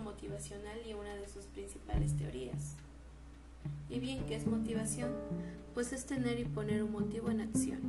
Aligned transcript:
motivacional 0.00 0.78
y 0.86 0.94
una 0.94 1.14
de 1.14 1.28
sus 1.28 1.44
principales 1.46 2.16
teorías. 2.16 2.76
¿Y 3.88 4.00
bien 4.00 4.24
qué 4.26 4.36
es 4.36 4.46
motivación? 4.46 5.10
Pues 5.74 5.92
es 5.92 6.06
tener 6.06 6.38
y 6.38 6.44
poner 6.44 6.82
un 6.82 6.92
motivo 6.92 7.30
en 7.30 7.40
acción. 7.40 7.80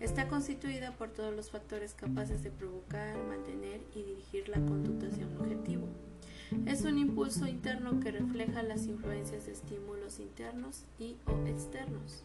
Está 0.00 0.28
constituida 0.28 0.92
por 0.92 1.10
todos 1.10 1.34
los 1.34 1.50
factores 1.50 1.94
capaces 1.94 2.42
de 2.42 2.50
provocar, 2.50 3.16
mantener 3.28 3.80
y 3.94 4.02
dirigir 4.02 4.48
la 4.48 4.56
conducta 4.56 5.06
hacia 5.06 5.26
un 5.26 5.36
objetivo. 5.38 5.86
Es 6.66 6.82
un 6.82 6.98
impulso 6.98 7.46
interno 7.46 8.00
que 8.00 8.10
refleja 8.10 8.62
las 8.62 8.86
influencias 8.86 9.46
de 9.46 9.52
estímulos 9.52 10.20
internos 10.20 10.84
y 10.98 11.16
o 11.26 11.46
externos. 11.46 12.24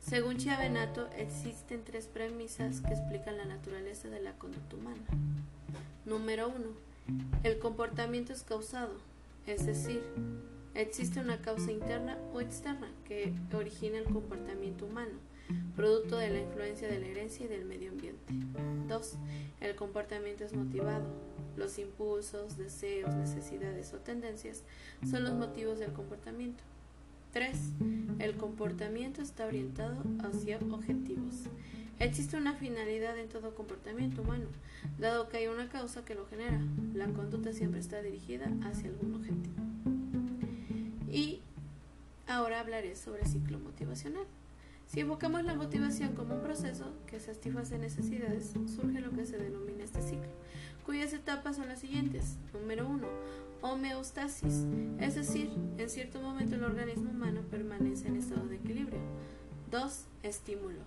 Según 0.00 0.38
Chiavenato, 0.38 1.08
existen 1.16 1.84
tres 1.84 2.06
premisas 2.06 2.80
que 2.80 2.92
explican 2.92 3.36
la 3.36 3.44
naturaleza 3.44 4.08
de 4.08 4.20
la 4.20 4.32
conducta 4.32 4.76
humana. 4.76 5.04
Número 6.04 6.48
1. 6.48 6.91
El 7.42 7.58
comportamiento 7.58 8.32
es 8.32 8.42
causado, 8.42 8.94
es 9.46 9.66
decir, 9.66 10.02
existe 10.74 11.20
una 11.20 11.40
causa 11.40 11.72
interna 11.72 12.16
o 12.32 12.40
externa 12.40 12.88
que 13.04 13.32
origina 13.52 13.98
el 13.98 14.04
comportamiento 14.04 14.86
humano, 14.86 15.18
producto 15.74 16.16
de 16.16 16.30
la 16.30 16.40
influencia 16.40 16.88
de 16.88 17.00
la 17.00 17.06
herencia 17.06 17.46
y 17.46 17.48
del 17.48 17.64
medio 17.64 17.90
ambiente. 17.90 18.32
2. 18.88 19.14
El 19.60 19.74
comportamiento 19.74 20.44
es 20.44 20.54
motivado. 20.54 21.04
Los 21.56 21.78
impulsos, 21.78 22.56
deseos, 22.56 23.14
necesidades 23.14 23.92
o 23.92 23.98
tendencias 23.98 24.62
son 25.10 25.24
los 25.24 25.34
motivos 25.34 25.78
del 25.78 25.92
comportamiento. 25.92 26.62
3. 27.32 27.56
El 28.18 28.36
comportamiento 28.36 29.22
está 29.22 29.46
orientado 29.46 30.02
hacia 30.22 30.58
objetivos. 30.70 31.34
Existe 31.98 32.36
una 32.36 32.54
finalidad 32.54 33.18
en 33.18 33.28
todo 33.28 33.54
comportamiento 33.54 34.22
humano, 34.22 34.46
dado 34.98 35.28
que 35.28 35.38
hay 35.38 35.46
una 35.46 35.68
causa 35.68 36.04
que 36.04 36.14
lo 36.14 36.26
genera. 36.26 36.60
La 36.94 37.06
conducta 37.06 37.52
siempre 37.52 37.80
está 37.80 38.02
dirigida 38.02 38.52
hacia 38.64 38.90
algún 38.90 39.14
objetivo. 39.14 39.54
Y 41.10 41.40
ahora 42.26 42.60
hablaré 42.60 42.96
sobre 42.96 43.24
ciclo 43.24 43.58
motivacional. 43.58 44.26
Si 44.86 45.00
enfocamos 45.00 45.44
la 45.44 45.54
motivación 45.54 46.14
como 46.14 46.34
un 46.34 46.42
proceso 46.42 46.92
que 47.06 47.18
satisface 47.18 47.78
necesidades, 47.78 48.52
surge 48.66 49.00
lo 49.00 49.10
que 49.10 49.24
se 49.24 49.38
denomina 49.38 49.84
este 49.84 50.02
ciclo, 50.02 50.28
cuyas 50.84 51.14
etapas 51.14 51.56
son 51.56 51.68
las 51.68 51.78
siguientes. 51.78 52.36
Número 52.52 52.86
1 52.86 53.06
homeostasis, 53.62 54.66
es 55.00 55.14
decir, 55.14 55.50
en 55.78 55.88
cierto 55.88 56.20
momento 56.20 56.56
el 56.56 56.64
organismo 56.64 57.10
humano 57.10 57.42
permanece 57.50 58.08
en 58.08 58.16
estado 58.16 58.46
de 58.46 58.56
equilibrio. 58.56 59.00
2. 59.70 60.04
Estímulo. 60.22 60.80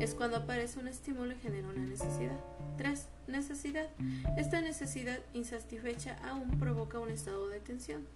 Es 0.00 0.14
cuando 0.14 0.38
aparece 0.38 0.78
un 0.78 0.88
estímulo 0.88 1.32
y 1.32 1.36
genera 1.36 1.68
una 1.68 1.84
necesidad. 1.84 2.38
3. 2.78 3.08
Necesidad. 3.26 3.88
Esta 4.36 4.60
necesidad 4.60 5.18
insatisfecha 5.34 6.16
aún 6.28 6.58
provoca 6.58 6.98
un 6.98 7.10
estado 7.10 7.48
de 7.48 7.60
tensión. 7.60 8.06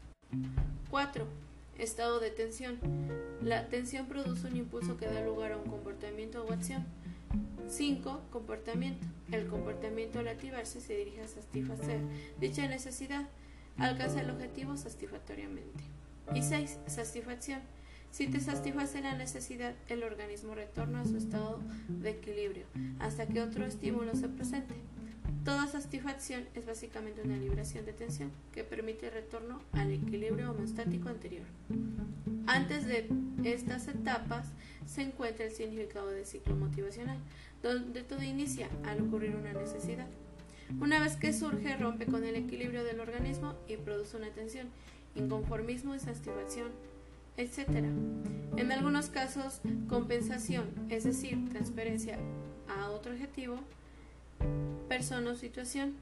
4. 0.90 1.26
Estado 1.78 2.20
de 2.20 2.30
tensión. 2.30 2.78
La 3.42 3.68
tensión 3.68 4.06
produce 4.06 4.46
un 4.46 4.56
impulso 4.56 4.96
que 4.96 5.06
da 5.06 5.22
lugar 5.24 5.52
a 5.52 5.58
un 5.58 5.68
comportamiento 5.68 6.44
o 6.44 6.52
acción. 6.52 6.84
5. 7.68 8.22
Comportamiento. 8.30 9.06
El 9.32 9.48
comportamiento 9.48 10.20
al 10.20 10.28
activarse 10.28 10.80
se 10.80 10.96
dirige 10.96 11.22
a 11.22 11.28
satisfacer 11.28 12.00
dicha 12.40 12.66
necesidad 12.68 13.26
alcanza 13.78 14.20
el 14.20 14.30
objetivo 14.30 14.76
satisfactoriamente. 14.76 15.84
Y 16.34 16.42
6. 16.42 16.78
Satisfacción. 16.86 17.60
Si 18.10 18.28
te 18.28 18.40
satisface 18.40 19.00
la 19.02 19.14
necesidad, 19.14 19.74
el 19.88 20.02
organismo 20.02 20.54
retorna 20.54 21.02
a 21.02 21.04
su 21.04 21.16
estado 21.16 21.60
de 21.88 22.10
equilibrio 22.10 22.66
hasta 22.98 23.26
que 23.26 23.42
otro 23.42 23.64
estímulo 23.66 24.14
se 24.14 24.28
presente. 24.28 24.74
Toda 25.44 25.66
satisfacción 25.66 26.44
es 26.54 26.66
básicamente 26.66 27.22
una 27.22 27.36
liberación 27.36 27.84
de 27.84 27.92
tensión 27.92 28.32
que 28.52 28.64
permite 28.64 29.06
el 29.08 29.12
retorno 29.12 29.60
al 29.72 29.92
equilibrio 29.92 30.50
homeostático 30.50 31.08
anterior. 31.08 31.44
Antes 32.46 32.86
de 32.86 33.08
estas 33.44 33.86
etapas 33.86 34.46
se 34.86 35.02
encuentra 35.02 35.44
el 35.44 35.52
significado 35.52 36.08
del 36.08 36.26
ciclo 36.26 36.56
motivacional, 36.56 37.18
donde 37.62 38.02
todo 38.02 38.22
inicia 38.22 38.68
al 38.84 39.02
ocurrir 39.02 39.36
una 39.36 39.52
necesidad. 39.52 40.08
Una 40.80 41.00
vez 41.00 41.16
que 41.16 41.32
surge, 41.32 41.76
rompe 41.76 42.06
con 42.06 42.24
el 42.24 42.36
equilibrio 42.36 42.84
del 42.84 43.00
organismo 43.00 43.54
y 43.68 43.76
produce 43.76 44.16
una 44.16 44.30
tensión, 44.30 44.68
inconformismo, 45.14 45.94
insatisfacción, 45.94 46.68
etc. 47.36 47.86
En 48.56 48.72
algunos 48.72 49.08
casos, 49.08 49.60
compensación, 49.88 50.66
es 50.88 51.04
decir, 51.04 51.48
transferencia 51.50 52.18
a 52.68 52.90
otro 52.90 53.12
objetivo, 53.12 53.60
persona 54.88 55.30
o 55.30 55.34
situación. 55.34 55.94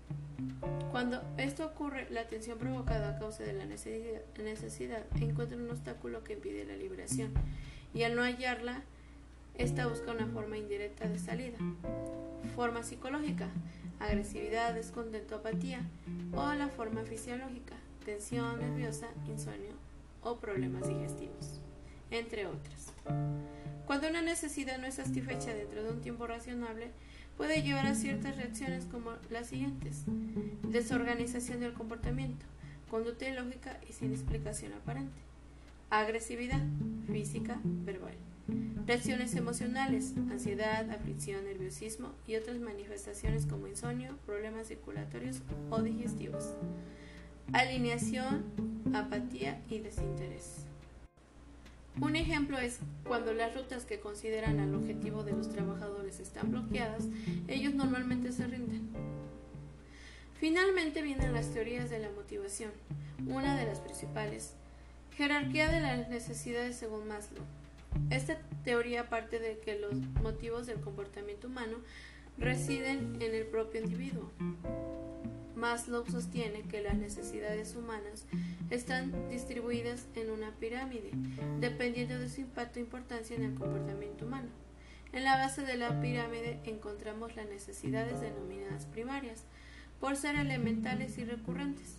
Cuando 0.90 1.22
esto 1.36 1.66
ocurre, 1.66 2.08
la 2.10 2.26
tensión 2.26 2.58
provocada 2.58 3.10
a 3.10 3.18
causa 3.18 3.44
de 3.44 3.52
la 3.52 3.66
necesidad 3.66 5.02
encuentra 5.20 5.56
un 5.56 5.70
obstáculo 5.70 6.24
que 6.24 6.34
impide 6.34 6.64
la 6.64 6.76
liberación 6.76 7.32
y 7.92 8.02
al 8.02 8.16
no 8.16 8.22
hallarla, 8.22 8.82
esta 9.56 9.86
busca 9.86 10.12
una 10.12 10.26
forma 10.26 10.56
indirecta 10.56 11.08
de 11.08 11.18
salida. 11.18 11.58
Forma 12.54 12.82
psicológica 12.82 13.48
agresividad, 14.04 14.74
descontento, 14.74 15.36
apatía 15.36 15.80
o 16.32 16.52
la 16.54 16.68
forma 16.68 17.04
fisiológica, 17.04 17.76
tensión 18.04 18.60
nerviosa, 18.60 19.08
insomnio 19.26 19.72
o 20.22 20.36
problemas 20.36 20.88
digestivos, 20.88 21.60
entre 22.10 22.46
otras. 22.46 22.92
Cuando 23.86 24.08
una 24.08 24.22
necesidad 24.22 24.78
no 24.78 24.86
es 24.86 24.94
satisfecha 24.94 25.54
dentro 25.54 25.82
de 25.82 25.90
un 25.90 26.00
tiempo 26.00 26.26
razonable, 26.26 26.90
puede 27.36 27.62
llevar 27.62 27.86
a 27.86 27.94
ciertas 27.94 28.36
reacciones 28.36 28.86
como 28.86 29.12
las 29.30 29.48
siguientes. 29.48 30.04
Desorganización 30.62 31.60
del 31.60 31.74
comportamiento, 31.74 32.46
conducta 32.90 33.28
ilógica 33.28 33.78
y 33.88 33.92
sin 33.92 34.12
explicación 34.12 34.72
aparente. 34.72 35.20
Agresividad 35.90 36.62
física, 37.06 37.60
verbal. 37.62 38.14
Reacciones 38.86 39.34
emocionales, 39.34 40.12
ansiedad, 40.30 40.90
aflicción, 40.90 41.44
nerviosismo 41.44 42.12
y 42.26 42.36
otras 42.36 42.58
manifestaciones 42.58 43.46
como 43.46 43.66
insomnio, 43.66 44.18
problemas 44.26 44.68
circulatorios 44.68 45.40
o 45.70 45.80
digestivos. 45.80 46.50
Alineación, 47.54 48.44
apatía 48.94 49.62
y 49.70 49.78
desinterés. 49.78 50.66
Un 51.98 52.16
ejemplo 52.16 52.58
es 52.58 52.80
cuando 53.06 53.32
las 53.32 53.54
rutas 53.54 53.86
que 53.86 54.00
consideran 54.00 54.60
al 54.60 54.74
objetivo 54.74 55.22
de 55.22 55.32
los 55.32 55.48
trabajadores 55.48 56.20
están 56.20 56.50
bloqueadas, 56.50 57.04
ellos 57.48 57.72
normalmente 57.72 58.32
se 58.32 58.46
rinden. 58.46 58.90
Finalmente 60.38 61.00
vienen 61.00 61.32
las 61.32 61.54
teorías 61.54 61.88
de 61.88 62.00
la 62.00 62.10
motivación, 62.10 62.72
una 63.26 63.56
de 63.56 63.64
las 63.64 63.80
principales. 63.80 64.56
Jerarquía 65.16 65.70
de 65.70 65.80
las 65.80 66.10
necesidades 66.10 66.76
según 66.76 67.08
Maslow. 67.08 67.44
Esta 68.10 68.38
teoría 68.64 69.08
parte 69.08 69.38
de 69.38 69.58
que 69.58 69.78
los 69.78 69.94
motivos 70.22 70.66
del 70.66 70.80
comportamiento 70.80 71.48
humano 71.48 71.78
residen 72.38 73.16
en 73.20 73.34
el 73.34 73.46
propio 73.46 73.82
individuo. 73.82 74.30
Maslow 75.54 76.04
sostiene 76.10 76.62
que 76.62 76.82
las 76.82 76.96
necesidades 76.96 77.76
humanas 77.76 78.26
están 78.70 79.28
distribuidas 79.28 80.06
en 80.14 80.30
una 80.30 80.50
pirámide, 80.52 81.10
dependiendo 81.60 82.18
de 82.18 82.28
su 82.28 82.40
impacto 82.40 82.78
e 82.78 82.82
importancia 82.82 83.36
en 83.36 83.44
el 83.44 83.54
comportamiento 83.54 84.26
humano. 84.26 84.48
En 85.12 85.22
la 85.22 85.36
base 85.36 85.62
de 85.62 85.76
la 85.76 86.00
pirámide 86.00 86.60
encontramos 86.64 87.36
las 87.36 87.48
necesidades 87.48 88.20
denominadas 88.20 88.86
primarias, 88.86 89.44
por 90.00 90.16
ser 90.16 90.34
elementales 90.34 91.16
y 91.18 91.24
recurrentes, 91.24 91.98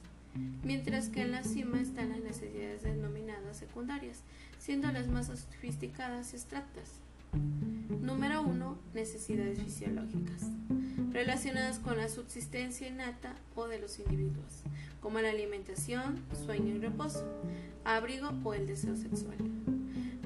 mientras 0.64 1.10
que 1.10 1.22
en 1.22 1.32
la 1.32 1.44
cima 1.44 1.82
están 1.82 2.10
las 2.10 2.20
necesidades 2.20 2.84
denominadas 2.84 3.58
secundarias, 3.58 4.22
siendo 4.60 4.92
las 4.92 5.08
más 5.08 5.28
sofisticadas 5.28 6.34
y 6.34 6.36
abstractas. 6.36 6.90
Número 8.02 8.42
1. 8.42 8.78
Necesidades 8.94 9.60
fisiológicas, 9.60 10.44
relacionadas 11.12 11.80
con 11.80 11.98
la 11.98 12.08
subsistencia 12.08 12.88
innata 12.88 13.36
o 13.56 13.68
de 13.68 13.80
los 13.80 14.00
individuos, 14.00 14.64
como 15.02 15.20
la 15.20 15.32
alimentación, 15.32 16.22
sueño 16.46 16.76
y 16.76 16.80
reposo, 16.80 17.26
abrigo 17.84 18.32
o 18.44 18.54
el 18.54 18.68
deseo 18.68 18.96
sexual. 18.96 19.38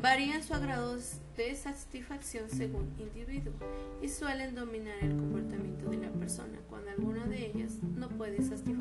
Varían 0.01 0.41
su 0.43 0.53
agrado 0.53 0.97
de 1.35 1.55
satisfacción 1.55 2.49
según 2.49 2.87
individuo 2.97 3.53
y 4.01 4.07
suelen 4.07 4.55
dominar 4.55 4.95
el 5.01 5.17
comportamiento 5.17 5.89
de 5.89 5.97
la 5.97 6.09
persona 6.11 6.57
cuando 6.69 6.91
alguna 6.91 7.25
de 7.25 7.47
ellas 7.47 7.73
no 7.97 8.07
puede 8.07 8.41
satisfacerse. 8.41 8.78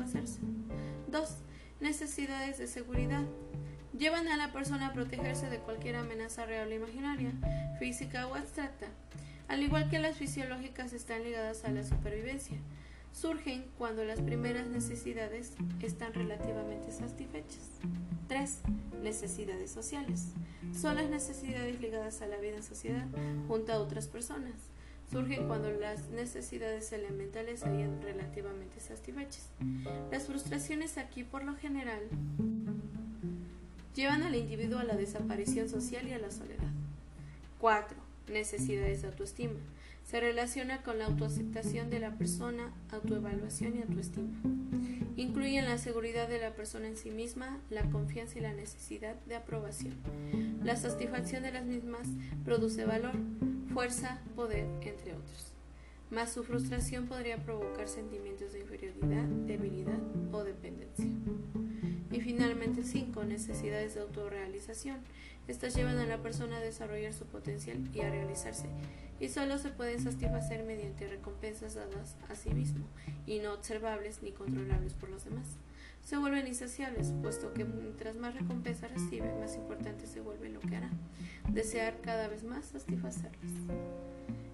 2. 1.19 1.29
Necesidades 1.81 2.57
de 2.59 2.67
seguridad, 2.67 3.23
llevan 3.97 4.29
a 4.29 4.37
la 4.37 4.53
persona 4.53 4.87
a 4.87 4.93
protegerse 4.93 5.49
de 5.49 5.59
cualquier 5.59 5.97
amenaza 5.97 6.45
real 6.45 6.71
o 6.71 6.75
imaginaria, 6.75 7.33
física 7.77 8.25
o 8.27 8.35
abstracta, 8.35 8.87
al 9.49 9.61
igual 9.61 9.89
que 9.89 9.99
las 9.99 10.15
fisiológicas 10.15 10.93
están 10.93 11.23
ligadas 11.23 11.65
a 11.65 11.71
la 11.71 11.83
supervivencia. 11.83 12.57
Surgen 13.11 13.65
cuando 13.77 14.05
las 14.05 14.21
primeras 14.21 14.67
necesidades 14.67 15.55
están 15.81 16.13
relativamente 16.13 16.91
satisfechas. 16.93 17.69
3. 18.29 18.59
Necesidades 19.03 19.71
sociales. 19.71 20.27
Son 20.79 20.95
las 20.95 21.09
necesidades 21.09 21.81
ligadas 21.81 22.21
a 22.21 22.27
la 22.27 22.37
vida 22.37 22.55
en 22.55 22.63
sociedad 22.63 23.07
junto 23.47 23.73
a 23.73 23.79
otras 23.79 24.07
personas. 24.07 24.53
Surgen 25.11 25.47
cuando 25.47 25.71
las 25.71 26.09
necesidades 26.09 26.91
elementales 26.91 27.61
se 27.61 27.65
hallan 27.65 28.01
relativamente 28.01 28.79
satisfechas. 28.79 29.49
Las 30.11 30.27
frustraciones 30.27 30.97
aquí, 30.97 31.23
por 31.23 31.43
lo 31.43 31.55
general, 31.55 32.01
llevan 33.95 34.23
al 34.23 34.35
individuo 34.35 34.79
a 34.79 34.83
la 34.83 34.95
desaparición 34.95 35.67
social 35.67 36.07
y 36.07 36.13
a 36.13 36.19
la 36.19 36.31
soledad. 36.31 36.69
4. 37.59 37.97
Necesidades 38.31 39.01
de 39.01 39.07
autoestima. 39.07 39.59
Se 40.05 40.19
relaciona 40.19 40.81
con 40.81 40.97
la 40.97 41.05
autoaceptación 41.05 41.89
de 41.89 41.99
la 41.99 42.17
persona, 42.17 42.71
autoevaluación 42.91 43.77
y 43.77 43.81
autoestima. 43.81 44.39
Incluyen 45.15 45.65
la 45.65 45.77
seguridad 45.77 46.27
de 46.27 46.39
la 46.39 46.51
persona 46.51 46.87
en 46.87 46.97
sí 46.97 47.11
misma, 47.11 47.59
la 47.69 47.83
confianza 47.89 48.39
y 48.39 48.41
la 48.41 48.53
necesidad 48.53 49.15
de 49.25 49.35
aprobación. 49.35 49.95
La 50.63 50.75
satisfacción 50.77 51.43
de 51.43 51.51
las 51.51 51.65
mismas 51.65 52.07
produce 52.45 52.85
valor, 52.85 53.15
fuerza, 53.73 54.19
poder, 54.35 54.65
entre 54.81 55.13
otros. 55.13 55.53
Más 56.09 56.33
su 56.33 56.43
frustración 56.43 57.07
podría 57.07 57.37
provocar 57.37 57.87
sentimientos 57.87 58.53
de 58.53 58.61
inferioridad, 58.61 59.25
debilidad 59.45 59.99
o 60.31 60.43
dependencia. 60.43 61.05
Y 62.11 62.19
finalmente 62.21 62.83
5. 62.83 63.23
Necesidades 63.25 63.93
de 63.93 64.01
autorrealización. 64.01 64.97
Estas 65.47 65.75
llevan 65.75 65.97
a 65.97 66.05
la 66.05 66.21
persona 66.21 66.57
a 66.57 66.61
desarrollar 66.61 67.13
su 67.13 67.25
potencial 67.25 67.77
y 67.93 68.01
a 68.01 68.09
realizarse, 68.09 68.67
y 69.19 69.29
solo 69.29 69.57
se 69.57 69.69
pueden 69.69 69.99
satisfacer 69.99 70.63
mediante 70.63 71.07
recompensas 71.07 71.73
dadas 71.73 72.17
a 72.29 72.35
sí 72.35 72.51
mismo, 72.51 72.85
y 73.25 73.39
no 73.39 73.53
observables 73.53 74.21
ni 74.21 74.31
controlables 74.31 74.93
por 74.93 75.09
los 75.09 75.25
demás. 75.25 75.47
Se 76.05 76.17
vuelven 76.17 76.47
insaciables, 76.47 77.13
puesto 77.23 77.51
que 77.53 77.65
mientras 77.65 78.15
más 78.15 78.35
recompensa 78.35 78.87
recibe, 78.89 79.33
más 79.39 79.55
importante 79.55 80.05
se 80.05 80.21
vuelve 80.21 80.49
lo 80.49 80.59
que 80.59 80.75
hará, 80.75 80.91
desear 81.51 81.99
cada 82.01 82.27
vez 82.27 82.43
más 82.43 82.65
satisfacerlas. 82.65 83.51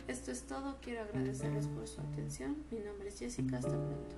Esto 0.08 0.32
es 0.32 0.44
todo, 0.44 0.78
quiero 0.82 1.02
agradecerles 1.02 1.68
por 1.68 1.88
su 1.88 2.00
atención. 2.02 2.58
Mi 2.72 2.80
nombre 2.80 3.10
es 3.10 3.20
Jessica, 3.20 3.58
hasta 3.58 3.72
pronto. 3.72 4.16